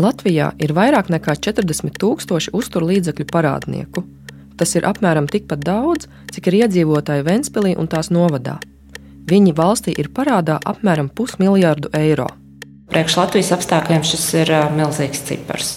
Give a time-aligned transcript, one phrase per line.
[0.00, 4.04] Latvijā ir vairāk nekā 40 tūkstoši uzturlīdzekļu parādnieku.
[4.56, 8.58] Tas ir apmēram tikpat daudz, cik ir iedzīvotāji Ventspīlī un tās novadā.
[9.28, 12.28] Viņi valstī ir parādā apmēram pusmiljardu eiro.
[12.92, 15.72] Priekš Latvijas apstākļiem šis ir milzīgs cipars.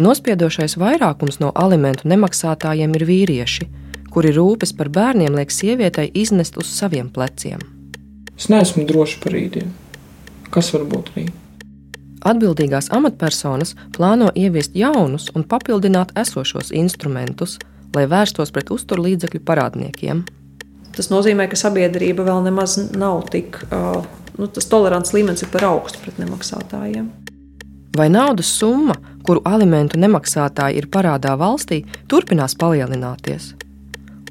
[0.00, 3.68] Nospiedošais vairākums no alimentu nemaksātājiem ir vīrieši,
[4.10, 7.62] kuri rūpes par bērniem liek sievietei iznest uz saviem pleciem.
[8.34, 9.70] Es neesmu drošs par rītdienu.
[10.54, 11.43] Kas var būt rīt?
[12.24, 17.58] Atbildīgās amatpersonas plāno ieviest jaunus un papildināt esošos instrumentus,
[17.92, 20.22] lai vērstos pret uzturlīdzekļu parādniekiem.
[20.96, 24.06] Tas nozīmē, ka sabiedrība vēl nemaz nav tik, uh,
[24.38, 27.10] nu, tas tolerants līmenis ir par augstu pret nemaksātājiem.
[27.94, 33.52] Vai naudas summa, kuru alimentu nemaksātāji ir parādā valstī, turpinās palielināties?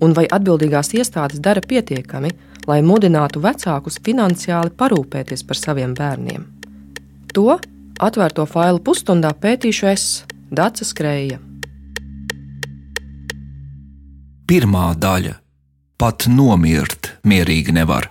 [0.03, 2.33] Un vai atbildīgās iestādes dara pietiekami,
[2.67, 6.49] lai mudinātu vecākus finansiāli parūpēties par saviem bērniem?
[7.37, 7.55] To
[8.01, 10.05] atvērto failu pusstundā pētīšu es,
[10.53, 11.39] Dācis Skrēja.
[14.49, 15.37] Pirmā daļa-
[16.01, 18.09] pat nomirt mierīgi nevar.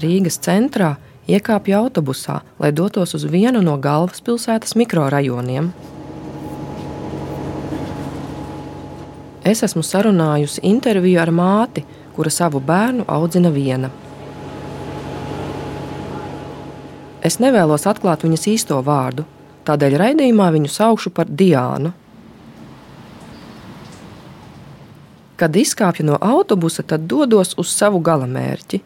[0.00, 0.96] Rīgas centrā
[1.28, 5.72] iekāpju autobusā, lai dotos uz vienu no galvaspilsētas mikrorajoniem.
[9.44, 11.84] Es esmu sarunājusi interviju ar māti,
[12.16, 13.88] kura savu bērnu audzina viena.
[17.24, 19.24] Es nevēlos atklāt viņas īsto vārdu,
[19.68, 21.92] tādēļ raidījumā viņu saukšu par Diānu.
[25.40, 28.82] Kad izkāpju no autobusa, tad dodos uz savu galamērķi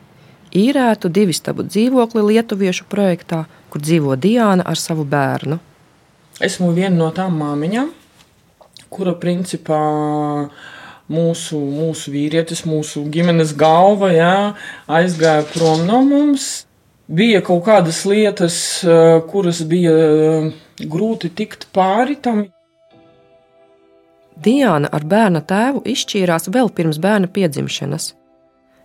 [0.55, 5.59] īrētu divistabu dzīvokli Lietuviešu projektā, kur dzīvo Diana ar savu bērnu.
[6.43, 7.91] Esmu viena no tām māmiņām,
[8.95, 9.81] kura principā
[11.11, 14.37] mūsu, mūsu vīrietis, mūsu ģimenes galva jā,
[14.89, 16.65] aizgāja prom no mums.
[17.05, 18.57] Bija kaut kādas lietas,
[19.29, 19.97] kuras bija
[20.81, 22.47] grūti tikt pāri tam.
[24.45, 28.15] Diana ar bērna tēvu izšķīrās vēl pirms bērna piedzimšanas.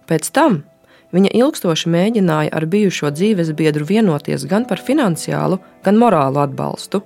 [0.10, 0.64] Pēc tam
[1.10, 7.02] Viņa ilgstoši mēģināja ar bijušo dzīves biedru vienoties gan par finansiālu, gan morālu atbalstu.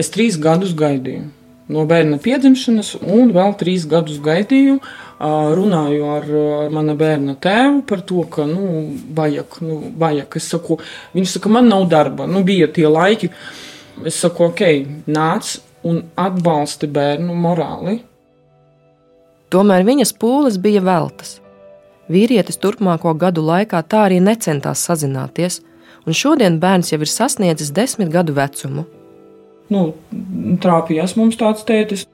[0.00, 1.26] Es trīs gadus gaidīju
[1.70, 4.78] no bērna piedzimšanas, un vēl trīs gadus gaidīju,
[5.20, 6.28] runāju ar,
[6.64, 8.84] ar mana bērna tēvu par to, ka, nu,
[9.16, 10.38] vajag, nu, vajag.
[10.40, 10.80] Es saku,
[11.16, 13.30] viņš saka, man nav darba, nu, bija tie laiki.
[14.06, 14.62] Es saku, ok,
[15.10, 18.00] nāc un atbalsti bērnu morāli.
[19.50, 21.40] Tomēr viņas pūles bija veltas.
[22.10, 25.60] Vīrietis turpmāko gadu laikā tā arī necentās sazināties,
[26.06, 28.86] un šodien bērns jau ir sasniedzis desmit gadu vecumu.
[29.70, 29.92] Nu,
[30.62, 32.06] trāpījās mums tāds tētis.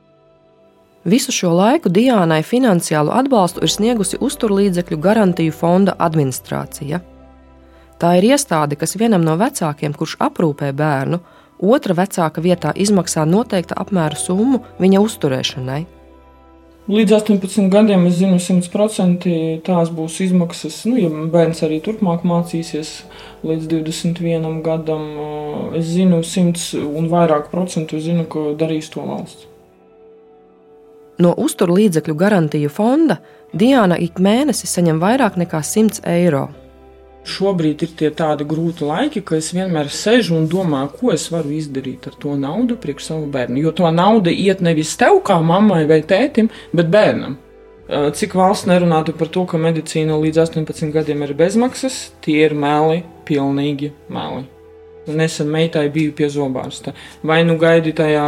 [1.06, 7.00] Visu šo laiku Diānai finansiālu atbalstu ir sniegusi uzturlīdzekļu garantiju fonda administrācija.
[7.96, 11.20] Tā ir iestāde, kas vienam no vecākiem, kurš aprūpē bērnu,
[11.62, 15.84] otra vecāka vietā izmaksā noteikta apmēra summu viņa uzturēšanai.
[16.86, 19.26] Līdz 18 gadiem es zinu, 100%
[19.66, 20.84] tās būs izmaksas.
[20.86, 22.92] Nu, ja bērns arī turpmāk mācīsies
[23.42, 25.08] līdz 21 gadam,
[25.74, 29.48] es zinu, 100 un vairāk procentu zinu, ka darīs to valsts.
[31.18, 33.18] No uzturlīdzekļu garantiju fonda
[33.56, 36.44] Diana ik mēnesi saņem vairāk nekā 100 eiro.
[37.26, 41.50] Šobrīd ir tie tādi grūti laiki, ka es vienmēr sēžu un domāju, ko es varu
[41.56, 43.58] izdarīt ar to naudu priekš savu bērnu.
[43.64, 47.34] Jo to nauda iet nevis tev kā mammai vai tētim, bet bērnam.
[47.86, 53.04] Cik valsts nerunātu par to, ka medicīna līdz 18 gadiem ir bezmaksas, tie ir meli,
[53.26, 54.46] pilnīgi meli.
[55.06, 56.90] Nesen meitai biju pie zobārsta.
[57.22, 58.26] Vai nu gaidi tajā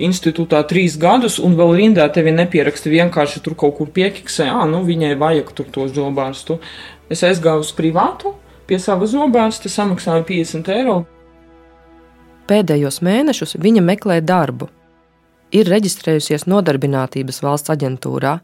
[0.00, 4.80] institūtā trīs gadus, un vēl rindā tevi nepieraksta vienkārši tur kaut kur piekiksē, ah, nu
[4.88, 6.56] viņai vajag tur to zobārstu.
[7.12, 8.32] Es aizgāju uz privātu,
[8.68, 10.96] pie sava zobārsta samaksāju 50 eiro.
[12.48, 14.68] Pēdējos mēnešus viņa meklē darbu.
[15.54, 18.38] Ir reģistrējusies Nodarbinātības valsts aģentūrā.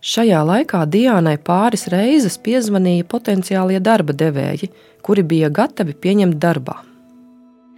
[0.00, 4.70] Šajā laikā Diānai pāris reizes piezvanīja potenciālie darba devēji,
[5.04, 6.78] kuri bija gatavi pieņemt darbā.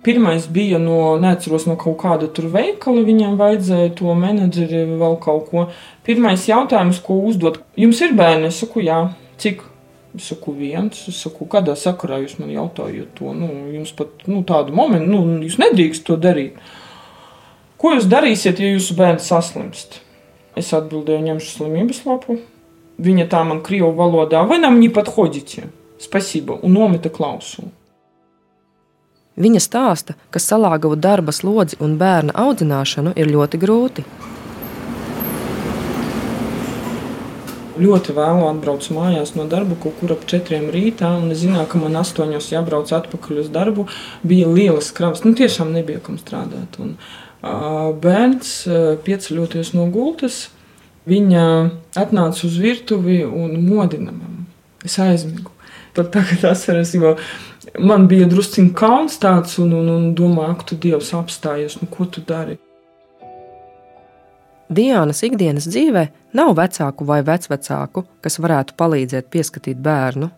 [0.02, 5.50] Pirmais bija no, neatceros, no kaut kāda tur veikala, viņam vajadzēja to menedžeri vēl kaut
[5.50, 5.66] ko.
[6.06, 8.50] Pirmais jautājums, ko uzdot, jums ir bērni?
[8.50, 9.04] Es saku, jā,
[9.42, 9.62] cik?
[10.20, 13.32] Saku viens, saku, kādā sakarā jūs man jautājat to?
[13.32, 16.58] Nu, jums pat nu, tādu momentu, nu, jūs nedrīkst to darīt.
[17.80, 20.02] Ko jūs darīsiet, ja jūsu bērns saslimst?
[20.58, 22.36] Es atbildēju, ņemšu slimības lapu.
[23.02, 25.64] Viņa tā man krievu valodā, vai nam viņa pat hodītie?
[26.02, 27.72] Spasība, un nometa klausulu.
[29.40, 34.04] Viņa stāsta, ka salāgavu darba slodzi un bērna audzināšanu ir ļoti grūti.
[37.80, 41.10] Ļoti vēlu atbraucu mājās no darba, kaut kur ap četriem rītā.
[41.32, 43.86] Es zināju, ka man astoņos jābrauc atpakaļ uz darbu.
[44.26, 46.78] Bija lielas kravas, nu tiešām nebija kam strādāt.
[46.82, 50.46] Un, uh, bērns, uh, pieceļoties no gultas,
[51.08, 51.46] viņa
[51.98, 54.46] atnāca uz virtuvi un modina mani.
[54.84, 55.52] Es aizmigu.
[55.92, 57.16] Pat tagad atceros, jo
[57.78, 62.08] man bija drusciņš kauns tāds, un, un, un domāju, ka tu Dievs apstājies, nu ko
[62.08, 62.56] tu dari?
[64.72, 66.06] Diānas ikdienas dzīvē
[66.38, 70.30] nav vecāku vai vecvecāku, kas varētu palīdzēt pieskatīt bērnu.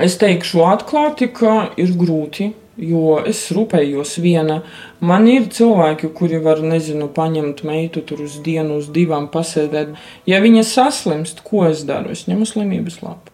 [0.00, 2.48] Es teikšu atklāti, ka ir grūti,
[2.80, 4.62] jo es rūpējos viena.
[5.04, 9.92] Man ir cilvēki, kuri var, nezinu, paņemt meitu tur uz dienu, uz divām pasēdēt.
[10.30, 12.14] Ja viņa saslimst, ko es daru?
[12.16, 13.30] Es ņemu slimības lapu.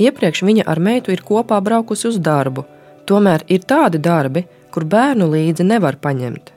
[0.00, 2.64] Iepriekš viņa ar meitu ir kopā braukusi uz darbu,
[3.04, 6.51] tomēr ir tādi darbi, kur bērnu līdzi nevar paņemt.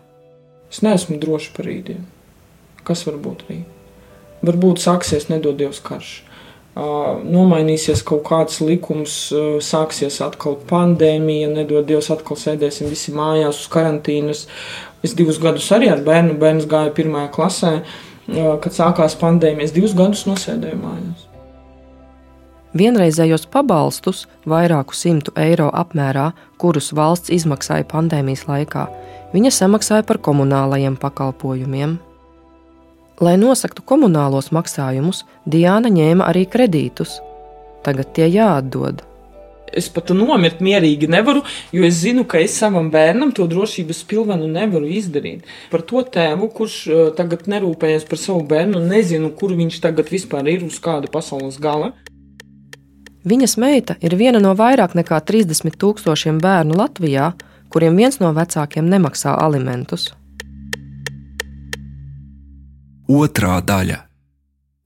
[0.76, 2.04] Es neesmu drošs par rītdienu.
[2.84, 3.64] Kas var būt rīt?
[4.44, 6.10] Varbūt sāksies nedodies karš.
[6.76, 13.70] Uh, nomainīsies kaut kāds likums, uh, sāksies atkal pandēmija, nedodies atkal sēdēsim visi mājās uz
[13.72, 14.42] karantīnas.
[15.00, 19.70] Es divus gadus arī ar bērnu, bērns gāja pirmajā klasē, uh, kad sākās pandēmija.
[19.70, 21.24] Es divus gadus nosēdēju mājās.
[22.76, 28.84] Vienreizējos pabalstus, vairāku simtu eiro apmērā, kurus valsts izmaksāja pandēmijas laikā,
[29.32, 31.96] viņa samaksāja par komunālajiem pakalpojumiem.
[33.24, 37.22] Lai nosaktu komunālos maksājumus, Diana ņēma arī kredītus.
[37.88, 39.06] Tagad tie jāatdod.
[39.72, 41.46] Es pat nomirt mierīgi nevaru,
[41.76, 45.48] jo es zinu, ka es savam bērnam to drošības pilvenu nevaru izdarīt.
[45.72, 50.52] Par to tēvu, kurš uh, tagad nerūpējas par savu bērnu, nezinu, kur viņš tagad vispār
[50.52, 51.94] ir uz kāda pasaules gala.
[53.26, 57.32] Viņas meita ir viena no vairāk nekā 30 tūkstošiem bērnu Latvijā,
[57.74, 60.12] kuriem viens no vecākiem nemaksā alimentus.
[63.10, 63.98] Otra daļa.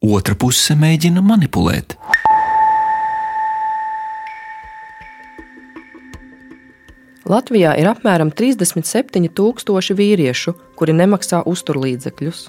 [0.07, 1.97] Otra puse mēģina manipulēt.
[7.29, 12.47] Latvijā ir apmēram 37,000 vīriešu, kuri nemaksā uzturlīdzekļus.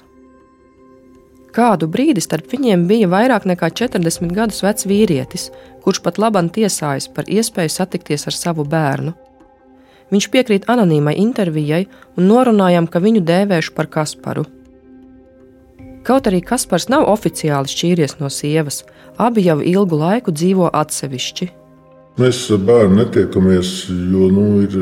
[1.51, 5.49] Kādu brīdi starp viņiem bija vairāk nekā 40 gadus vecs vīrietis,
[5.83, 9.11] kurš pat labam tiesājas par iespēju satikties ar savu bērnu.
[10.11, 14.45] Viņš piekrīt anonīmai intervijai un norunājām, ka viņu dēvēšu par Kasparu.
[16.07, 18.81] Kaut arī Kaspars nav oficiāli šķīries no sievas,
[19.19, 21.51] abi jau ilgu laiku dzīvo atsevišķi.
[22.19, 24.73] Mēs ar bērnu netiekamies, jo nu, ir,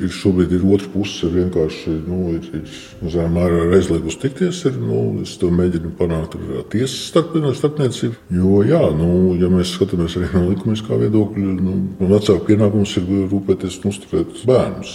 [0.00, 1.28] ir šobrīd ir otra puse.
[1.28, 4.62] Vienkārši nu, ir, ir, zinām, mērā aizliegus tikties.
[4.70, 8.16] Ir, nu, es to mēģinu panākt ar tiesas starp, starpniecību.
[8.38, 11.74] Jo, jā, nu, ja mēs skatāmies arī no likumiskā viedokļa, nu,
[12.08, 14.94] vecāku pienākums ir rūpēties un uzturēt bērnus.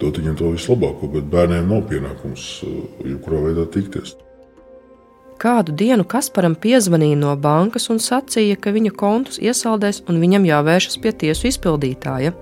[0.00, 2.48] Dot viņiem to vislabāko, bet bērniem nav pienākums
[3.04, 4.16] jebkurā veidā tikties.
[5.38, 10.96] Kādu dienu Kasparam piezvanīja no bankas un sacīja, ka viņa kontus iesaldēs un viņam jāvēršas
[10.98, 12.32] pie tiesu izpildītāja.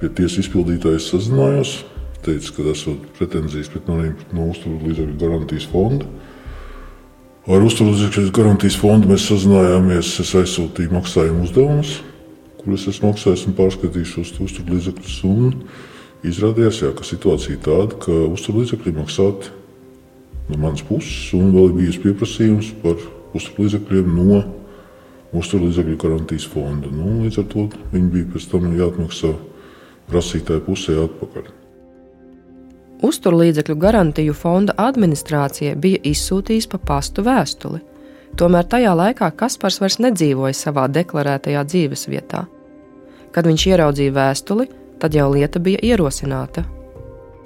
[0.00, 1.76] Pie tiesu izpildītāja sazinājos,
[2.26, 6.08] teica, ka esot pretenzijas pret maniem no uzturlīdzekļu garantijas fonda.
[7.46, 11.92] Ar uzturlīdzekļu garantijas fondu mēs sazinājāmies, es aizsūtīju maksājumu uzdevumus,
[12.58, 15.20] kurus es maksāju un pārskatīšu uz uzturlīdzekļus.
[16.26, 19.54] Izrādījās, jā, ka situācija tāda, ka uzturlīdzekļi maksāti
[20.48, 23.00] no manas puses, un vēl ir bijis pieprasījums par
[23.36, 24.40] uzturlīdzekļiem no
[25.36, 26.90] uzturlīdzekļu garantijas fonda.
[26.92, 29.32] Nu, līdz ar to viņi bija pēc tam jāatmaksā
[30.10, 31.50] prasītāju pusē atpakaļ.
[33.06, 37.82] Uzturlīdzekļu garantiju fonda administrācija bija izsūtījusi pa pastu vēstuli.
[38.36, 42.46] Tomēr tajā laikā Kaspars vairs nedzīvoja savā deklarētajā dzīvesvietā.
[43.32, 46.64] Kad viņš ieraudzīja vēstuli, tad jau lieta bija ierosināta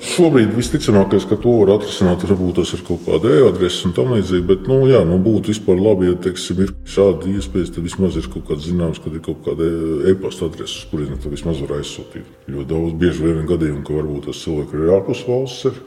[0.01, 4.47] Šobrīd visticamākais, ka to var atrisināt, varbūt tas ir kaut kāda e-adrese un tam līdzīgi.
[4.49, 8.31] Bet, nu, jā, nu, būtu vispār labi, ja teiksim, ir šāda iespēja, tad vismaz ir
[8.33, 9.69] kaut kāds zināms, kad ir kaut kāda
[10.09, 12.33] e-pasta adrese, uz kurien tad vismaz var aizsūtīt.
[12.49, 15.69] Jo daudz bieži vien ir gadījumi, ka varbūt tas cilvēks ir ārpus valsts.
[15.69, 15.79] Ir.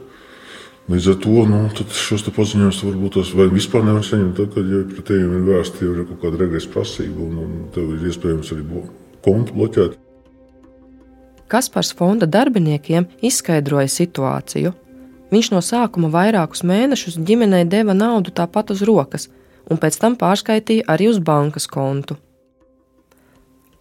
[0.94, 1.60] Līdz ar to nu,
[1.96, 4.38] šos paziņojumus varbūt tas vispār nevar saņemt.
[4.38, 7.96] Tad, kad ja pretējiem ir vērsta jau ir kaut kāda regresa prasība, un, un tev
[7.96, 8.86] ir iespējams arī
[9.24, 10.03] kontu bloķēt.
[11.54, 14.72] Kaspars fonda darbiniekiem izskaidroja situāciju.
[15.30, 19.28] Viņš no sākuma vairākus mēnešus ģimenei deva naudu tāpat uz rokas,
[19.70, 22.16] un pēc tam pārskaitīja arī uz bankas kontu.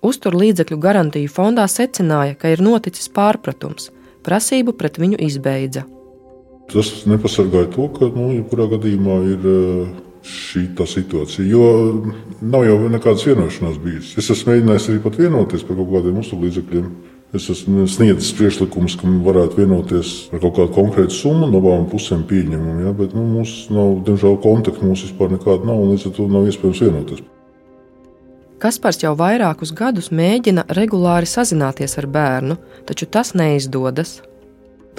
[0.06, 3.90] Uztur līdzekļu garantiju fondā secināja, ka ir noticis pārpratums,
[4.22, 5.88] prasību pret viņu izbeidza.
[6.70, 9.96] Tas nepasargāja to, ka nu, jebkurā gadījumā ir eh,
[10.30, 11.66] šī situācija, jo
[12.38, 14.14] nav jau nekādas vienošanās bijusi.
[14.22, 16.94] Es esmu mēģinājis arī pat vienoties par kaut kādiem uzturlīdzekļiem
[17.34, 22.28] Es esmu sniedzis priekšlikumus, ka varētu vienoties par kaut kādu konkrētu summu, no abām pusēm
[22.30, 22.84] pieņemam.
[22.86, 22.92] Ja?
[22.94, 26.46] Bet nu, mums nav, diemžēl, kontakta mums vispār nekāda nav, un līdz ar to nav
[26.52, 27.24] iespējams vienoties.
[28.62, 34.20] Kaspars jau vairākus gadus mēģina regulāri sazināties ar bērnu, taču tas neizdodas.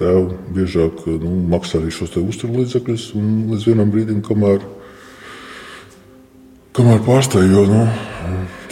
[0.03, 4.59] Tēvs biežāk nu, maksā arī šos uzturlīdzekļus, un līdz vienam brīdim, kamēr,
[6.75, 7.87] kamēr pārstāj, jo nu,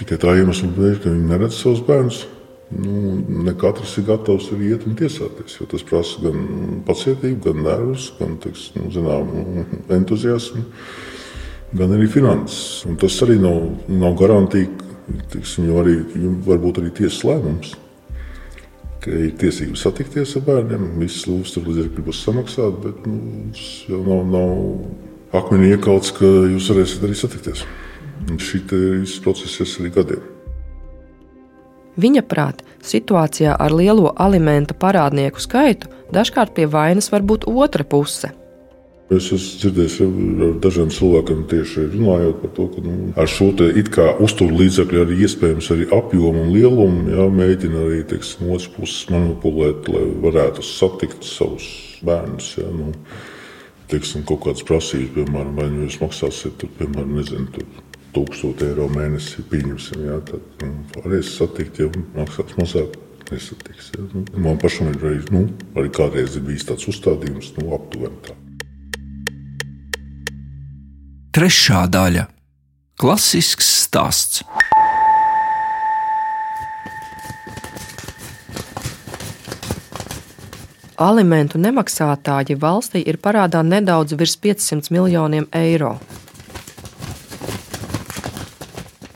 [0.02, 2.24] tikai tā iemesla dēļ, ka viņi neredz savus bērnus
[2.78, 5.58] nu, ne katrs ir gatavs arī iet un tiesāties.
[5.70, 9.30] Tas prasa gan pacietību, gan nervus, gan teiks, nu, zinām,
[9.92, 10.64] entuziasmu,
[11.78, 12.82] gan arī finanses.
[12.88, 13.60] Un tas arī nav,
[13.92, 14.18] nav
[15.32, 15.96] teiksim, jo arī
[16.46, 17.76] varbūt arī tiesas lēmums.
[19.02, 23.64] Ka ir tiesības satikties ar bērniem, visas lūgas tur līdz gribas samaksāt, bet nu, tas
[23.90, 27.64] jau nav, nav akmenī iekauts, ka jūs varēsiet arī satikties.
[28.38, 28.62] Šī
[29.24, 30.31] process ir arī gadiem.
[32.00, 38.32] Viņa prāt, situācijā ar lielo alimentu parādnieku skaitu dažkārt pie vainas var būt otra puse.
[39.12, 43.50] Es esmu dzirdējis ar dažiem cilvēkiem tieši runājot par to, ka nu, ar šo
[44.24, 50.06] uzturlīdzekļu arī iespējams arī apjomu un lielumu jā, mēģina arī teiksim, otrs puses manipulēt, lai
[50.24, 51.68] varētu satikt savus
[52.06, 52.54] bērnus.
[52.56, 52.94] Jā, nu,
[53.92, 57.68] teiksim, kaut kādas prasības, piemēram, vai nu jūs maksāsiet, piemēram, nezinu, tur,
[58.16, 59.44] 1000 eiro mēnesī.
[59.48, 62.98] Pieņemsim, jā, tad nu, varēs satikt, ja maksās mazāk.
[63.32, 64.02] Nesatiks, ja.
[64.12, 65.46] nu, man pašam ir arī, nu,
[65.78, 68.36] arī kādreiz bijis tāds uzstādījums, nu, aptuveni tā.
[71.32, 72.26] Trešā daļa-
[73.00, 74.42] klasisks stāsts.
[81.00, 85.96] Alimentu nemaksātāji valstī ir parādā nedaudz virs 500 miljoniem eiro.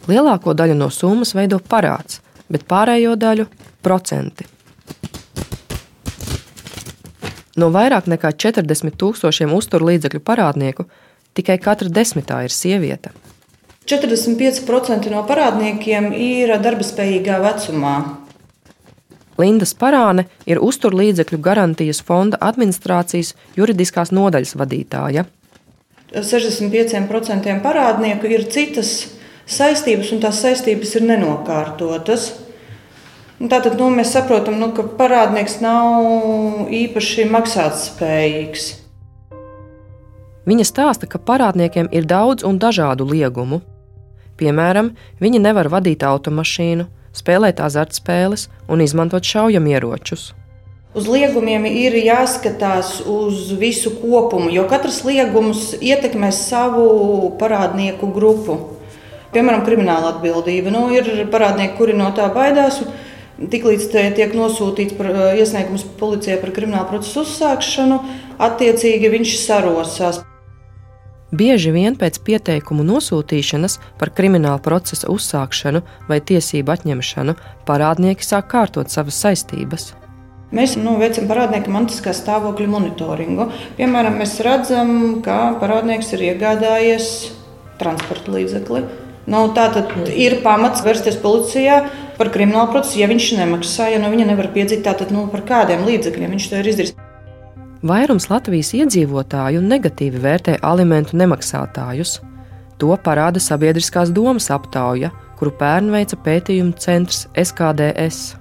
[0.06, 3.46] Lielāko daļu no summas veido parāds, bet pārējo daļu-
[3.86, 4.46] procenti.
[7.56, 10.84] No vairāk nekā 40 tūkstošiem uzturlīdzekļu parādnieku
[11.34, 13.10] tikai katra desmitā ir sieviete.
[13.86, 17.96] 45% no parādniekiem ir darba spējīgā vecumā.
[19.38, 25.26] Linda Sparāne ir uzturlīdzekļu garantijas fonda administrācijas juridiskās nodaļas vadītāja.
[26.12, 29.15] 65% parādnieku ir citas
[29.47, 32.33] saistības, un tās saistības ir nenokārtotas.
[33.37, 38.69] Tātad nu, mēs saprotam, nu, ka parādnieks nav īpaši maksātspējīgs.
[40.47, 43.61] Viņa stāsta, ka parādniekiem ir daudz un dažādu liegumu.
[44.41, 46.87] Piemēram, viņi nevar vadīt automašīnu,
[47.17, 50.31] spēlēt azartspēles un izmantot šaujamieročus.
[50.97, 56.87] Uz liegumiem ir jāskatās uz visu kopumu, jo katrs liegums ietekmē savu
[57.37, 58.57] parādnieku grupu.
[59.35, 60.71] Piemēram, krimināla atbildība.
[60.75, 62.83] Nu, ir parādnieki, kuri no tā baidās.
[63.37, 68.00] Tiklīdz tiek nosūtīts par, eh, iesniegums policijai par kriminālu procesu uzsākšanu,
[68.38, 70.23] attiecīgi viņš sarosās.
[71.35, 77.35] Bieži vien pēc pieteikumu nosūtīšanas par kriminālu procesa uzsākšanu vai tiesību atņemšanu
[77.66, 79.92] parādnieki sāk kārtot savas saistības.
[80.54, 83.50] Mēs nu, veicam parādnieku mantiskā stāvokļa monitoringu.
[83.76, 87.33] Piemēram, mēs redzam, ka parādnieks ir iegādājies
[87.80, 91.80] transporta līdzekli Nu, tā tad ir pamats vērsties policijā
[92.16, 95.83] par kriminālu procesu, ja viņš nemaksā, ja no viņa nevar piedzīt, tātad nu, par kādiem
[95.88, 96.95] līdzekļiem viņš to ir izdarījis.
[97.87, 102.21] Vairums Latvijas iedzīvotāju negatīvi vērtē alimentu nemaksātājus.
[102.80, 108.37] To parāda sabiedriskās domas aptauja, kuru pērn veica pētījuma centrs SKDS.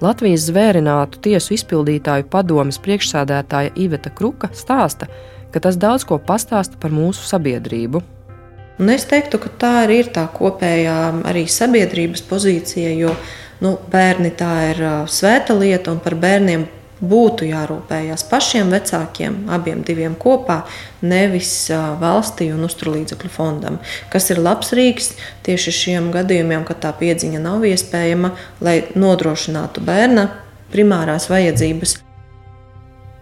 [0.00, 5.10] Latvijas zvērinātu tiesu izpildītāju padomes priekšsādētāja Iveta Kruka stāsta,
[5.52, 8.00] ka tas daudz ko pastāsta par mūsu sabiedrību.
[8.80, 13.14] Un es teiktu, ka tā arī ir tā kopējā arī sabiedrības pozīcija, jo
[13.60, 16.64] nu, bērni tā ir svēta lieta un par bērniem
[17.00, 20.62] būtu jārūpējas pašiem vecākiem, abiem diviem kopā,
[21.00, 21.52] nevis
[22.00, 23.80] valstī un uzturlīdzekļu fondam.
[24.12, 25.14] Kas ir labs rīks
[25.46, 28.34] tieši šiem gadījumiem, kad tā piedziņa nav iespējama,
[28.64, 30.28] lai nodrošinātu bērna
[30.72, 32.00] primārās vajadzības.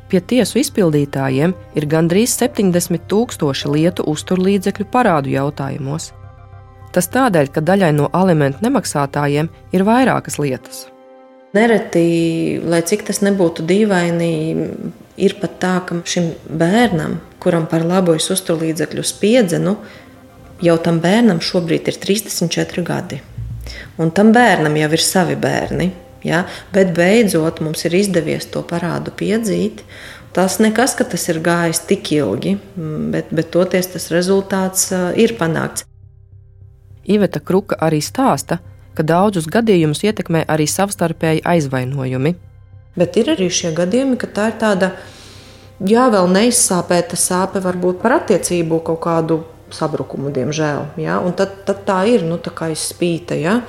[0.09, 6.13] Pie tiesu izpildītājiem ir gandrīz 70 tūkstoši lietu uzturlīdzekļu parādu jautājumos.
[6.97, 10.87] Tas tādēļ, ka daļai no alimentu nemaksātājiem ir vairākas lietas.
[11.57, 14.33] Nereti, lai cik tas nebūtu dīvaini,
[15.21, 19.77] ir pat tā, ka šim bērnam, kuram par labu es uzturlīdzekļu spiedzenu,
[20.65, 23.21] jau tam bērnam šobrīd ir 34 gadi.
[24.01, 25.91] Un tam bērnam jau ir savi bērni.
[26.27, 26.45] Ja?
[26.75, 29.85] Bet beidzot mums ir izdevies to parādu piedzīt.
[30.37, 35.35] Tas nekas, ka tas ir gājis tik ilgi, mm, bet, bet toties tas rezultāts ir
[35.39, 35.87] panākts.
[37.09, 38.59] Iveta Kruka arī stāsta,
[38.95, 42.35] ka daudzus gadījumus ietekmē arī savstarpēji aizvainojumi.
[42.99, 44.91] Bet ir arī šie gadījumi, ka tā ir tāda,
[45.81, 49.39] jā, vēl neizsāpēta sāpe varbūt par attiecību kaut kādu
[49.75, 50.99] sabrukumu, diemžēl.
[51.01, 51.21] Ja?
[51.23, 53.39] Un tad, tad tā ir nu, tā kā izspīta.
[53.39, 53.61] Ja?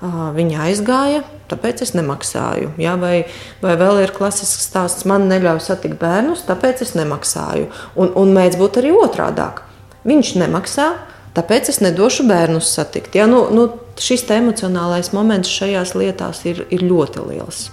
[0.00, 2.70] Viņa aizgāja, tāpēc es nemaksāju.
[2.78, 2.94] Ja?
[3.00, 3.24] Vai,
[3.62, 7.66] vai vēl ir klasisks stāsts, man neļauj satikt bērnus, tāpēc es nemaksāju.
[7.98, 9.64] Un, un mēdz būt arī otrādāk.
[10.06, 10.92] Viņš nemaksā,
[11.34, 13.18] tāpēc es nedošu bērnus satikt.
[13.18, 13.26] Ja?
[13.30, 13.66] Nu, nu,
[13.98, 17.66] šis emocionālais moments šajās lietās ir, ir ļoti liels.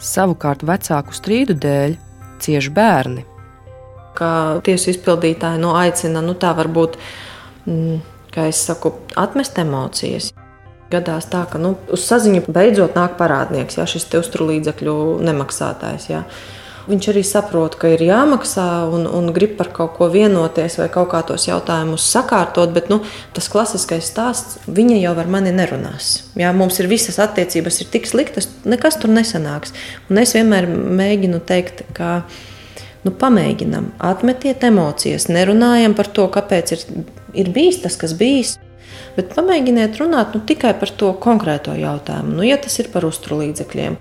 [0.00, 2.00] Savukārt vecāku strīdu dēļ
[2.44, 3.28] cieši bērni
[4.18, 4.30] ka
[4.64, 6.98] tiesu izpildītāji nu, aicina, nu, tā varbūt,
[7.66, 8.00] mm,
[8.34, 10.32] kā es saku, atmest emocijas.
[10.94, 16.10] Gadās tā, ka nu, uz saziņu beidzot nāk parādnieks, ja šis uzturlīdzekļu nemaksātājs.
[16.12, 16.24] Ja.
[16.84, 21.08] Viņš arī saprot, ka ir jāmaksā un, un grib par kaut ko vienoties vai kaut
[21.14, 22.98] kā tos jautājumus sakārtot, bet nu,
[23.32, 26.10] tas klasiskais stāsts, viņa jau ar mani nerunās.
[26.36, 29.72] Jā, mums ir visas attiecības, ir tik sliktas, nekas tur nesanāks.
[30.12, 32.18] Un es vienmēr mēģinu teikt, ka
[33.06, 36.84] nu, pamēģinam, atmetiet emocijas, nerunājam par to, kāpēc ir,
[37.32, 38.58] ir bijis tas, kas bijis.
[39.16, 43.98] Bet pamēģiniet runāt nu, tikai par to konkrēto jautājumu, nu, ja tas ir par uzturlīdzekļiem.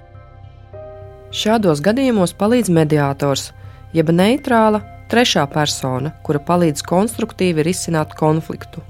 [1.33, 3.51] Šādos gadījumos palīdz mediātors,
[3.93, 8.83] jeb neitrāla trešā persona, kura palīdz konstruktīvi risināt konfliktu.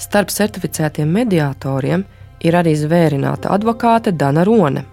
[0.00, 2.04] Starp certificētiem mediātoriem
[2.44, 4.84] ir arī zvērināta advokāte Dana Rone.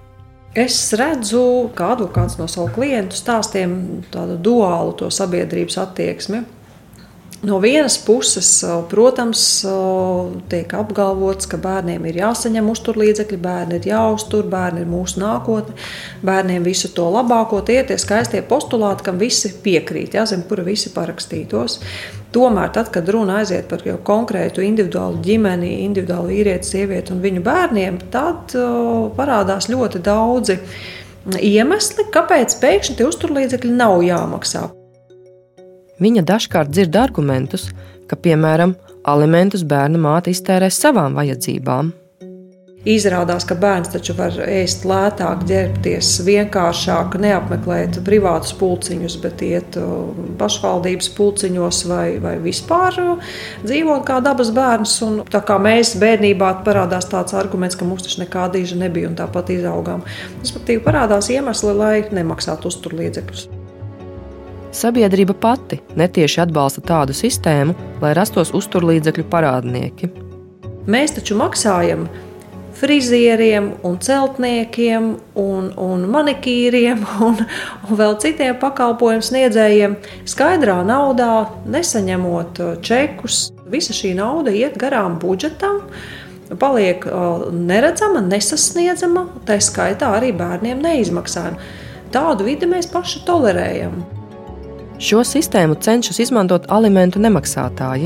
[0.53, 6.43] Es redzu, kā advokāts no savu klientu stāstiem, tādu duālu to sabiedrības attieksmi.
[7.43, 9.41] No vienas puses, protams,
[10.47, 15.75] tiek apgalvots, ka bērniem ir jāsaņem uzturlīdzekļi, bērni ir jāuztur, bērni ir mūsu nākotne,
[16.23, 17.59] bērniem visu to labāko.
[17.67, 21.81] Tie ir tie skaistie postulāti, kam visi piekrīt, jā, zem kura visi parakstītos.
[22.31, 27.97] Tomēr, tad, kad runa aiziet par konkrētu individuālu ģimeni, individuālu vīrieti, sievieti un viņu bērniem,
[28.13, 30.55] tad uh, parādās ļoti daudzi
[31.43, 34.63] iemesli, kāpēc pēkšņi tie uzturlīdzekļi nav jāmaksā.
[36.03, 37.69] Viņa dažkārt dzird argumentus,
[38.09, 38.75] ka, piemēram,
[39.07, 41.93] alimentus bērna māte iztērē savām vajadzībām.
[42.83, 50.09] Izrādās, ka bērns taču var ēst lētāk, ģērbties vienkāršāk, neapmeklēt privātus pulciņus, bet iet uh,
[50.41, 53.31] pašvaldības pulciņos vai, vai vispār uh,
[53.63, 54.99] dzīvot kā dabas bērns.
[55.07, 59.19] Un tā kā mēs bērnībā parādās tāds arguments, ka mums taču nekā dīža nebija un
[59.23, 60.03] tāpat izaugām.
[60.43, 63.62] Respektīvi, parādās iemesli, lai nemaksātu uzturlīdzekļus.
[64.73, 70.09] Sabiedrība pati netieši atbalsta tādu sistēmu, lai rastos uzturlīdzekļu parādnieki.
[70.89, 72.07] Mēs taču maksājam
[72.73, 77.37] frizieriem, un celtniekiem, un, un manikīriem un,
[77.85, 79.93] un vēl citiem pakalpojumu sniedzējiem
[80.33, 83.45] skaidrā naudā, nesaņemot uh, čekus.
[83.69, 85.83] Visa šī nauda iet garām budžetam,
[86.59, 91.71] paliek uh, neredzama, nesasniedzama, tā skaitā arī bērniem neizmaksājama.
[92.13, 94.01] Tādu vidi mēs paši tolerējam.
[95.03, 98.05] Šo sistēmu cenšas izmantot alimentu nemaksātāji.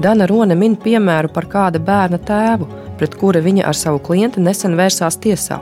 [0.00, 4.78] Dana Rone min piemēru par kāda bērna tēvu, pret kura viņa ar savu klienti nesen
[4.78, 5.58] vērsās tiesā.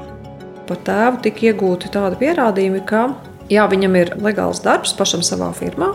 [0.68, 3.08] Par tēvu tika iegūti tādi pierādījumi, ka
[3.50, 5.90] jā, viņam ir legāls darbs pašam savā firmā.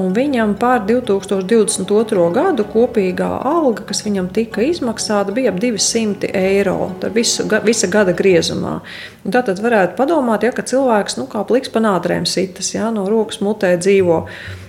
[0.00, 2.24] Un viņam pār 2022.
[2.34, 8.80] gadu kopīgā alga, kas viņam tika izmaksāta, bija ap 200 eiro visu, visa gada griezumā.
[9.22, 13.06] Un tā tad varētu padomāt, ja, ka cilvēks nu, kā pliks panātrēm sitas, ja, no
[13.10, 14.24] rokas mutē dzīvo.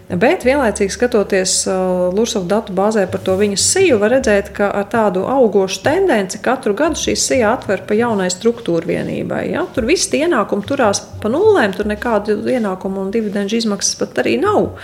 [0.05, 4.85] Bet vienlaicīgi skatoties uh, Lursovas datu bāzē par to viņas siju, var redzēt, ka ar
[4.91, 9.41] tādu augošu tendenci katru gadu šī sija atver pa jaunai struktūra vienībai.
[9.55, 9.63] Ja?
[9.73, 14.75] Tur viss ienākumi turās pa nulēm, tur nekādu ienākumu un dividendžu izmaksas pat arī nav.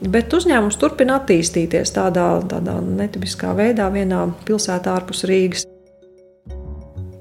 [0.00, 5.66] Bet uzņēmums turpina attīstīties tādā, tādā netipiskā veidā, vienā pilsētā ārpus Rīgas.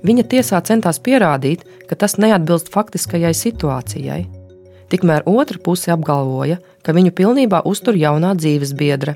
[0.02, 4.38] Viņa tiesā centās pierādīt, ka tas neatbilst faktiskajai situācijai.
[4.89, 9.15] Tikmēr otra puse apgalvoja, ka viņu pilnībā uztur jaunā dzīves biedra.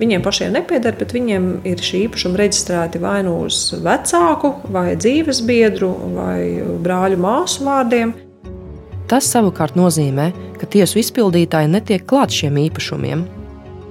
[0.00, 5.42] Viņiem pašiem nepieder, bet viņiem ir šī īpašuma reģistrēti vai nu uz vecāku, vai dzīves
[5.48, 8.14] biedru, vai brāļu māsu vārdiem.
[9.10, 10.28] Tas savukārt nozīmē,
[10.60, 13.26] ka tiesu izpildītāji netiek klāt šiem īpašumiem.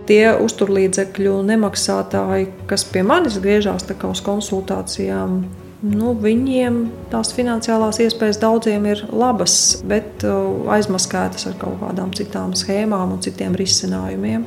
[0.08, 5.42] Tie uzturlīdzekļu nemaksātāji, kas pie manis griežās uz konsultācijām,
[5.80, 12.52] Nu, viņiem tās finansiālās iespējas daudziem ir labas, bet uh, aizmaskētas ar kaut kādām citām
[12.58, 14.44] schēmām un citiem risinājumiem.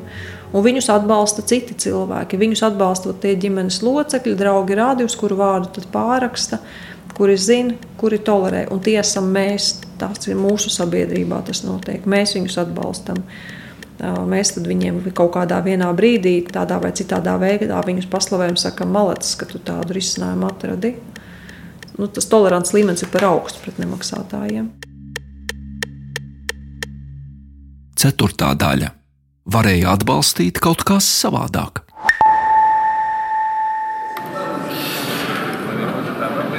[0.53, 2.37] Un viņus atbalsta citi cilvēki.
[2.37, 6.59] Viņus atbalsta tie ģimenes locekļi, draugi, rādi, uz kuru vārdu pāraksta,
[7.17, 8.67] kuri zina, kuri tolerē.
[8.69, 9.79] Un tie esam mēs.
[10.03, 12.05] Tas ir mūsu sabiedrībā, tas notiek.
[12.05, 13.23] Mēs viņus atbalstam.
[14.29, 15.63] mēs viņiem kaut kādā
[15.97, 20.93] brīdī, tādā vai citādā veidā viņus paslavējam, sakam, malacis, ka tu tādu risinājumu atradi.
[21.99, 24.71] Nu, tas tolerants līmenis ir par augstu pret nemaksātājiem.
[28.03, 28.91] Ceturtā daļa-
[29.55, 31.85] varēja atbalstīt kaut kas savādāk.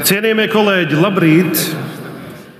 [0.04, 1.60] Cienījamie kolēģi, labrīt!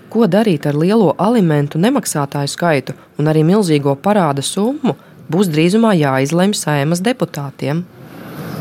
[0.10, 4.96] Ko darīt ar lielo alimentu nemaksātāju skaitu un arī milzīgo parāda summu,
[5.28, 7.84] būs drīzumā jāizlemj saimas deputātiem.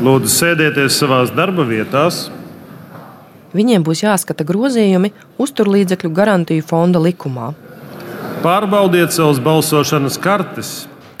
[0.03, 2.25] Lūdzu, sēdieties savās darba vietās.
[3.53, 5.11] Viņiem būs jāskata grozījumi
[5.41, 7.51] uzturlīdzekļu garantiju fonda likumā.
[8.43, 10.71] Pārbaudiet savas balsošanas kartes.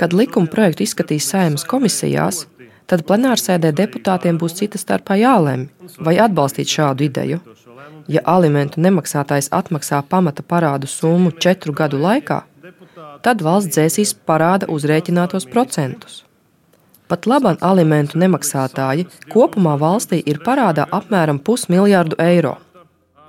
[0.01, 2.43] Kad likuma projektu izskatīs saimas komisijās,
[2.89, 5.69] tad plenārsēdē deputātiem būs cita starpā jālemj,
[6.03, 7.39] vai atbalstīt šādu ideju.
[8.11, 12.41] Ja alimentu nemaksātājs atmaksā pamata parādu summu četru gadu laikā,
[13.23, 16.23] tad valsts dzēsīs parāda uzrēķinātos procentus.
[17.07, 22.57] Pat labam alimentu nemaksātāji kopumā valstī ir parādā apmēram pusmiljardu eiro.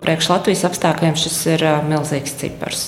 [0.04, 2.84] Priekš Latvijas apstākļiem šis ir milzīgs cipars.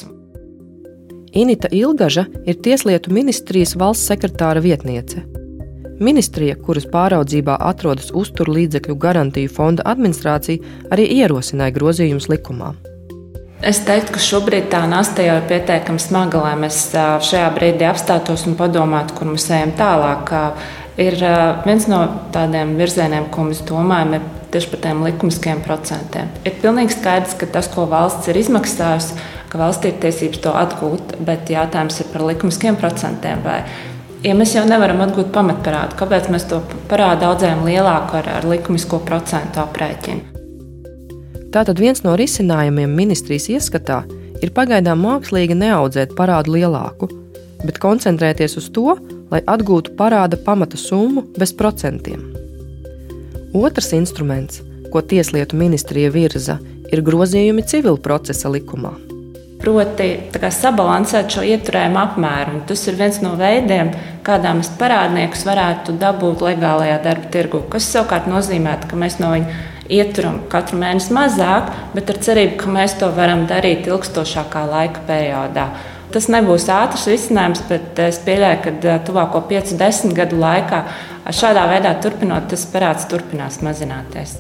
[1.37, 5.25] Inita Ilgaža ir Tieslietu ministrijas valsts sekretāra vietniece.
[6.01, 10.61] Ministrija, kuras pāraudzībā atrodas uzturlīdzekļu garantiju fonda administrācija,
[10.93, 12.75] arī ierosināja grozījumus likumā.
[13.65, 18.45] Es teiktu, ka šobrīd tā nasta jau ir pietiekami smaga, lai mēs šajā brīdī apstātos
[18.51, 20.33] un padomātu, kur mēs ejam tālāk.
[21.01, 21.17] Ir
[21.65, 26.29] viens no tādiem virzieniem, ko mēs domājam, ir tieši par tiem likumiskiem procentiem.
[26.45, 29.19] Ir pilnīgi skaidrs, ka tas, ko valsts ir izmaksājusi,
[29.53, 33.45] ka valsts ir tiesības to atgūt, bet jautājums ir par likumiskiem procentiem.
[34.25, 36.61] Ja mēs jau nevaram atgūt pamatparādu, kāpēc mēs to
[36.93, 40.36] parādu audzējam lielāku ar, ar likumisko procentu aprēķinu?
[41.57, 44.03] Tātad viens no risinājumiem ministrijas ieskatā
[44.45, 47.07] ir pagaidām mākslīgi neaudzēt parādu lielāku,
[47.63, 48.99] bet koncentrēties uz to,
[49.31, 52.27] lai atgūtu parāda pamata summu bez procentiem.
[53.57, 54.61] Otrs instruments,
[54.93, 56.59] ko Tieslietu ministrija virza,
[56.93, 58.93] ir grozījumi civil procesa likumā.
[59.63, 60.11] Proti,
[60.53, 62.59] sabalansēt šo ieturējumu apmēru.
[62.69, 63.95] Tas ir viens no veidiem,
[64.29, 67.63] kādā mēs parādniekus varētu dabūt legālajā darba tirgu.
[67.73, 72.73] Tas savukārt nozīmē, ka mēs no viņa ieturam katru mēnesi mazāk, bet ar cerību, ka
[72.73, 75.69] mēs to varam darīt ilgstošākā laika periodā.
[76.15, 80.85] Tas nebūs ātrs risinājums, bet es pieļauju, ka eh, tuvāko 5-10 gadu laikā
[81.35, 84.39] šādā veidā turpinot, tas parāds turpinās mazināties.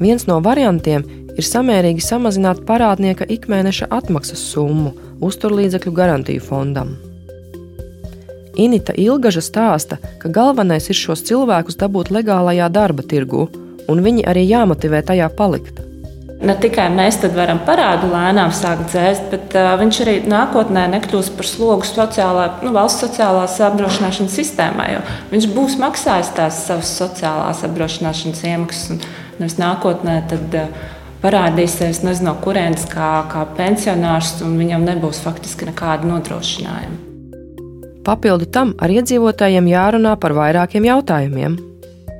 [0.00, 1.04] Viens no variantiem
[1.36, 6.96] ir samērīgi samazināt parādnieka ikmēneša atmaksas summu uzturlīdzekļu garantiju fondam.
[8.60, 13.46] Inita Ilgaža stāsta, ka galvenais ir šos cilvēkus dabūt legālajā darba tirgu,
[13.90, 15.80] un viņi arī jāmotivē tajā palikt.
[16.40, 21.48] Ne tikai mēs varam parādu lēnām sākt dzēst, bet uh, viņš arī nākotnē nekļūs par
[21.48, 24.88] slogu sociālā, nu, valsts sociālās apdrošināšanas sistēmai.
[25.34, 29.04] Viņš būs maksājis tās savas sociālās apdrošināšanas iemaksas, un
[29.42, 35.68] nevis nākotnē tad, uh, parādīsies nezinu, no kurienes kā, kā pensionārs, un viņam nebūs faktiski
[35.68, 37.00] nekāda nodrošinājuma.
[38.06, 41.58] Papildu tam ar iedzīvotājiem jārunā par vairākiem jautājumiem.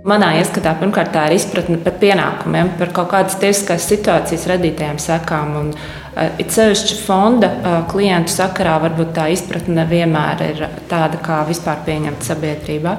[0.01, 5.51] Manā ieskatā pirmkārt tā ir izpratne par pienākumiem, par kaut kādas tiesiskās situācijas radītajām sekām.
[5.61, 11.43] Un, uh, it sevišķi fonda uh, klientu sakarā varbūt tā izpratne nevienmēr ir tāda, kā
[11.49, 12.97] vispār pieņemta sabiedrībā.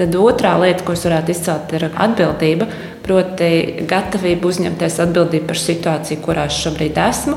[0.00, 2.66] Tad otrā lieta, ko es varētu izcelt, ir atbildība.
[3.12, 7.34] Proti, gatavība uzņemties atbildību par situāciju, kurā es šobrīd esmu,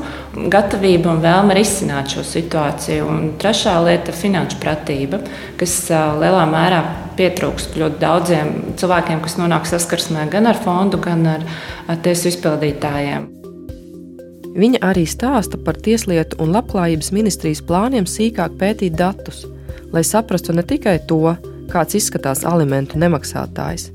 [0.48, 3.04] gatavība un vēlme risināt šo situāciju.
[3.12, 5.18] Un trešā lieta finanšu pratība,
[5.60, 6.78] kas lielā mērā
[7.18, 11.44] pietrūkst ļoti daudziem cilvēkiem, kas nonāk saskarsmē gan ar fondu, gan ar
[12.06, 13.28] tiesu izpildītājiem.
[14.56, 19.44] Viņa arī stāsta par Tieslietu un Labklājības ministrijas plāniem sīkāk pētīt datus,
[19.92, 21.36] lai saprastu ne tikai to,
[21.68, 23.90] kāds izskatās alimentu nemaksātājs,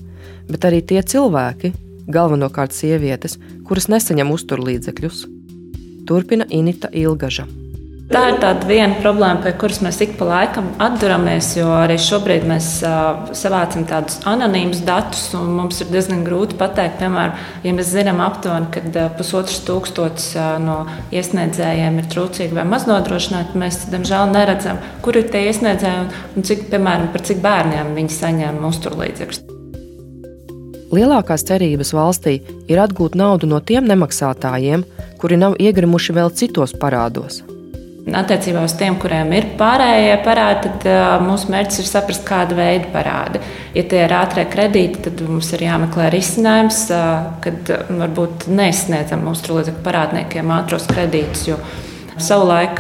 [0.52, 1.74] bet arī tie cilvēki,
[2.12, 3.38] galvenokārt sievietes,
[3.68, 5.26] kuras nesaņem uzturlīdzekļus.
[6.08, 7.48] Turpina Inita Ilgaža.
[8.12, 12.44] Tā ir tāda viena problēma, pie kuras mēs ik pa laikam atduramies, jo arī šobrīd
[12.50, 17.94] mēs uh, savācam tādus anonīmus datus, un mums ir diezgan grūti pateikt, piemēram, ja mēs
[17.94, 20.82] zinām aptuveni, ka uh, pusotrs tūkstotis uh, no
[21.16, 26.68] iesniedzējiem ir trūcīgi vai maznodrošināti, mēs, diemžēl, neredzam, kur ir tie iesniedzēji un, un cik,
[26.76, 29.51] piemēram, par cik bērniem viņi saņem uzturlīdzekļus.
[30.92, 34.84] Lielākās cerības valstī ir atgūt naudu no tiem nemaksātājiem,
[35.22, 37.40] kuri nav iegrimuši vēl citos parādos.
[38.02, 43.40] Attiecībā uz tiem, kuriem ir pārējie parādi, tad mūsu mērķis ir saprast, kāda veida parādi.
[43.78, 46.82] Ja tie ir ātrie kredīti, tad mums ir jāmeklē risinājums,
[47.46, 51.46] kad varbūt neizsniedzam mūsu līdzekļu parādniekiem ātros kredītus.
[52.22, 52.80] Savulaik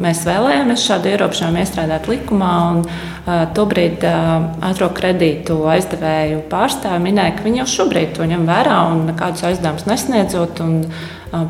[0.00, 7.62] mēs vēlējāmies šādu ierobežojumu iestrādāt likumā, un tobrīd ātrā kredītu aizdevēju pārstāvi minēja, ka viņi
[7.64, 10.82] jau šobrīd to ņem vērā un nekādus aizdevumus nesniedzot, un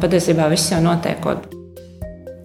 [0.02, 1.48] patiesībā viss jau notiekot.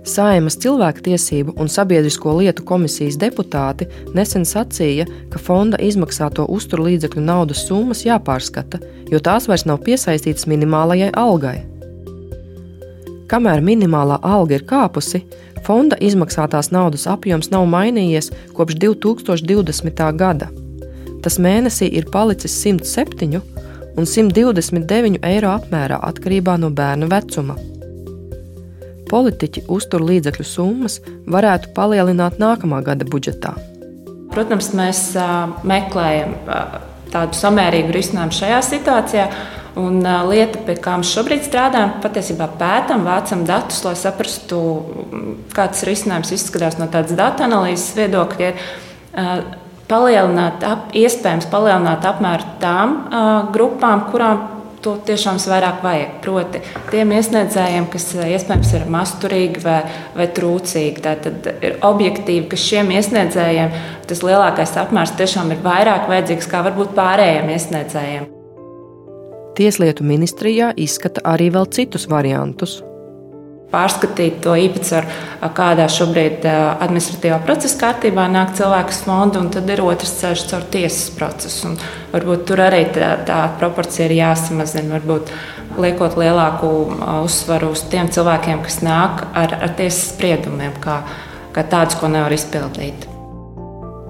[0.05, 8.05] Saimas cilvēktiesību un sabiedrisko lietu komisijas deputāti nesen sacīja, ka fonda izmaksāto uzturlīdzekļu naudas summas
[8.05, 8.77] jāpārskata,
[9.09, 11.63] jo tās vairs nav piesaistītas minimālajai algai.
[13.31, 15.23] Kamēr minimālā alga ir kāpusi,
[15.65, 20.03] fonda izmaksātās naudas apjoms nav mainījies kopš 2020.
[20.19, 20.51] gada.
[21.25, 23.41] Tas mēnesī ir palicis 107
[23.97, 27.55] un 129 eiro apmērā atkarībā no bērna vecuma.
[29.09, 33.55] Politiķi uztur līdzekļu summas varētu palielināt nākamā gada budžetā.
[34.33, 35.01] Protams, mēs
[35.65, 36.35] meklējam
[37.13, 39.27] tādu samērīgu risinājumu šajā situācijā.
[39.75, 44.59] Un lieta, pie kā mēs šobrīd strādājam, patiesībā pētām, vācam datus, lai saprastu,
[45.55, 48.49] kāds risinājums izskatās no tādas datu analīzes viedokļa.
[48.49, 49.55] Ir
[49.91, 54.45] palielināt, ap, iespējams, palielināt apmēru tām uh, grupām, kurām
[54.85, 56.13] to tiešām vairāk vajag.
[56.21, 56.61] Proti,
[56.91, 59.79] tiem iesniedzējiem, kas iespējams ir masturīgi vai,
[60.17, 63.75] vai trūcīgi, tad ir objektīvi, ka šiem iesniedzējiem
[64.09, 68.34] tas lielākais apmērs tiešām ir vairāk vajadzīgs kā varbūt pārējiem iesniedzējiem.
[69.55, 72.81] Tieslietu ministrijā izskata arī vēl citus variantus.
[73.71, 75.07] Pārskatīt to īpatsvaru,
[75.55, 81.07] kādā šobrīd administratīvā procesa kārtībā nāk cilvēks fonda, un tad ir otrs ceļš caur tiesas
[81.15, 81.71] procesu.
[81.71, 81.77] Un
[82.11, 84.97] varbūt tur arī tā, tā proporcija ir jāsamazina.
[84.97, 85.31] Varbūt
[85.79, 86.73] liekot lielāku
[87.23, 90.99] uzsvaru uz tiem cilvēkiem, kas nāk ar, ar tiesas spriedumiem, kā,
[91.55, 93.07] kā tādus, ko nevar izpildīt.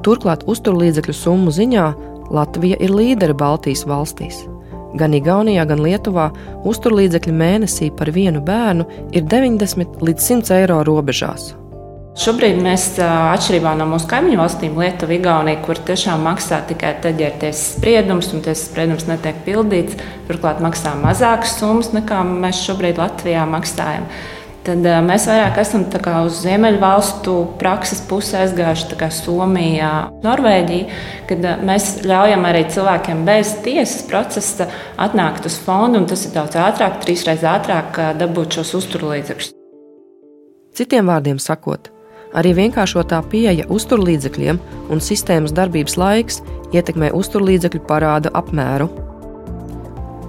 [0.05, 1.87] Turklāt uzturlīdzekļu summu ziņā
[2.33, 4.43] Latvija ir līdere Baltijas valstīs.
[4.95, 6.29] Gan Igaunijā, gan Lietuvā
[6.67, 11.51] uzturlīdzekļi mēnesī par vienu bērnu ir 90 līdz 100 eiro robežās.
[12.15, 17.27] Šobrīd mēs, atšķirībā no mūsu kaimiņu valstīm, Lietuva, Igaunija, kur tiešām maksā tikai tad, ja
[17.27, 23.03] ir tiesas spriedums un tiesas spriedums netiek pildīts, turklāt maksā mazākas summas nekā mēs šobrīd
[23.03, 24.07] Latvijā maksājam
[24.65, 25.85] tad mēs vairāk esam
[26.25, 29.91] uz Ziemeļvalstu prakses pusi aizgājuši, kā Somija,
[30.25, 30.99] Norvēģija,
[31.29, 36.57] kad mēs ļaujam arī cilvēkiem bez tiesas procesa atnākt uz fondu, un tas ir daudz
[36.57, 39.53] ātrāk, trīsreiz ātrāk dabūt šos uzturlīdzekļus.
[40.75, 41.91] Citiem vārdiem sakot,
[42.35, 44.59] arī vienkāršotā pieeja uzturlīdzekļiem
[44.91, 46.41] un sistēmas darbības laiks
[46.75, 48.89] ietekmē uzturlīdzekļu parāda apmēru.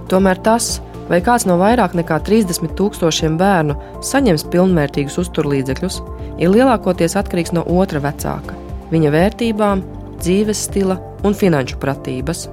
[0.07, 0.77] Tomēr tas,
[1.09, 5.99] vai kāds no vairāk nekā 30 tūkstošiem bērnu saņems pilnvērtīgus uzturlīdzekļus,
[6.37, 8.55] ir lielākoties atkarīgs no otra vecāka,
[8.93, 9.83] viņa vērtībām,
[10.21, 12.47] dzīves stila un finanšu pratības.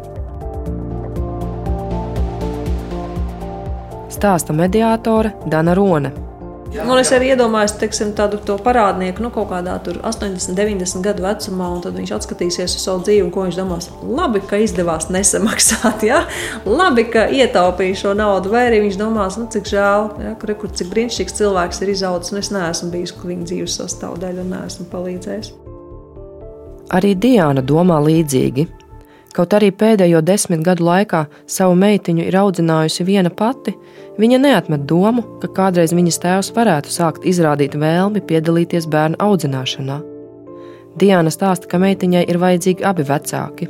[4.15, 6.24] Stāsta mediātore Dana Rone.
[6.75, 11.83] Man es arī iedomājos teiksim, tādu parādnieku nu, kaut kādā 80, 90 gadu vecumā, un
[11.85, 13.89] tad viņš atskatīsies uz savu dzīvi, ko viņš domās.
[14.03, 16.25] Labi, ka izdevās nesamaksāt, ja?
[16.67, 20.35] labi, ka ietaupīju šo naudu, vai arī viņš domās, nu, cik žēl, ja?
[20.41, 24.57] kur, kur cik brīnišķīgs cilvēks ir izaudzis, un es neesmu bijis viņa dzīves sastāvdaļa un
[24.57, 25.53] neesmu palīdzējis.
[26.95, 28.67] Arī Diana domā līdzīgi.
[29.35, 33.75] Kaut arī pēdējo desmit gadu laikā savu meitiņu ir audzinājusi viena pati,
[34.23, 39.99] viņa neatmet domu, ka kādreiz viņas tēvs varētu sākt izrādīt vēlmi piedalīties bērnu audzināšanā.
[41.03, 43.67] Diana stāsta, ka meitiņai ir vajadzīgi abi vecāki,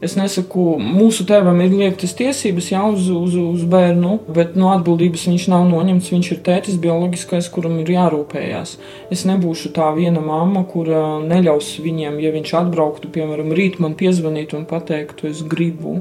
[0.00, 5.26] Es nesaku, mūsu tēvam ir liektas tiesības jā, uz, uz, uz bērnu, bet no atbildības
[5.28, 6.08] viņš nav noņemts.
[6.14, 8.78] Viņš ir tētis bioloģiskais, kuram ir jārūpējas.
[9.12, 14.56] Es nebūšu tā viena mamma, kura neļaus viņiem, ja viņš atbrauktu, piemēram, rīt man piezvanīt
[14.56, 15.98] un pateikt, es gribu.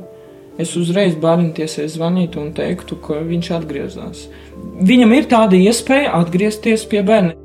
[0.60, 4.28] Es uzreiz bērntiesai zvanītu un teiktu, ka viņš atgriezās.
[4.80, 7.36] Viņam ir tāda iespēja atgriezties pie bērna.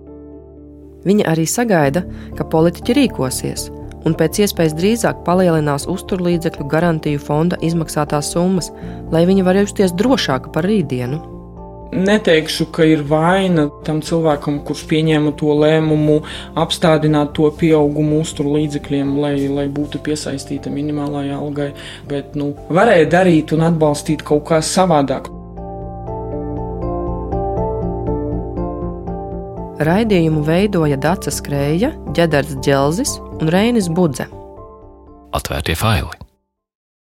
[1.05, 2.07] Viņa arī sagaida,
[2.39, 3.73] ka politiķi rīkosies
[4.05, 8.73] un pēc iespējas drīzāk palielinās uzturlīdzekļu garantiju fonda izmaksātās summas,
[9.13, 11.23] lai viņi var justies drošāki par rītdienu.
[11.95, 16.17] Neteikšu, ka ir vaina tam cilvēkam, kurš pieņēma to lēmumu,
[16.59, 21.71] apstādināt to pieaugumu uzturlīdzekļiem, lai, lai būtu piesaistīta minimālajai algai,
[22.11, 25.31] bet nu, varēja darīt un atbalstīt kaut kā savādāk.
[29.85, 34.29] Raidījumu veidoja Dācis Krēja, Džedars Dželzis un Reinis Budze.
[35.35, 36.24] Atvērtie faili!